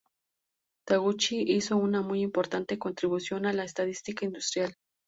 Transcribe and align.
Taguchi 0.87 1.43
hizo 1.47 1.77
una 1.77 2.01
muy 2.01 2.21
importante 2.23 2.79
contribución 2.79 3.45
a 3.45 3.53
la 3.53 3.65
estadística 3.65 4.25
industrial. 4.25 4.73